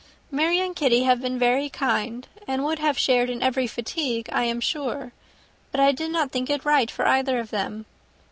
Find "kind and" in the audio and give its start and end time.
1.69-2.63